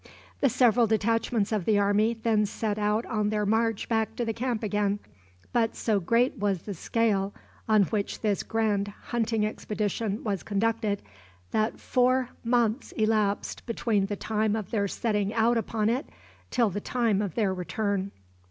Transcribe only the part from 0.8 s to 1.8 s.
detachments of the